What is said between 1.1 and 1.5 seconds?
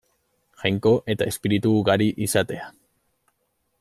eta